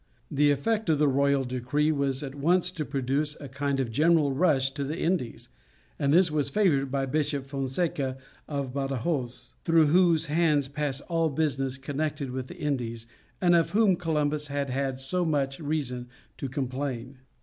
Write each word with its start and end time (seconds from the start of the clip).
The 0.31 0.49
effect 0.49 0.89
of 0.89 0.97
the 0.97 1.07
royal 1.07 1.43
decree 1.43 1.91
was 1.91 2.23
at 2.23 2.33
once 2.33 2.71
to 2.71 2.83
produce 2.85 3.39
a 3.39 3.47
kind 3.47 3.79
of 3.79 3.91
general 3.91 4.31
rush 4.33 4.71
to 4.71 4.83
the 4.83 4.97
Indies, 4.97 5.49
and 5.99 6.11
this 6.11 6.31
was 6.31 6.49
favoured 6.49 6.89
by 6.89 7.05
Bishop 7.05 7.45
Fonseca 7.45 8.17
of 8.47 8.73
Badajoz, 8.73 9.51
through 9.63 9.85
whose 9.85 10.25
hands 10.25 10.67
passed 10.67 11.01
all 11.07 11.29
business 11.29 11.77
connected 11.77 12.31
with 12.31 12.47
the 12.47 12.57
Indies, 12.57 13.05
and 13.39 13.55
of 13.55 13.69
whom 13.73 13.95
Columbus 13.95 14.47
had 14.47 14.71
had 14.71 14.97
so 14.97 15.23
much 15.23 15.59
reason 15.59 16.07
to 16.37 16.49
complain. 16.49 17.19